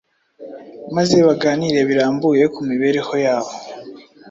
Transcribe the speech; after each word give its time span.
maze 0.95 1.15
baganire 1.27 1.79
birambuye 1.89 2.43
ku 2.53 2.59
mibereho 2.69 3.13
yabo 3.25 3.51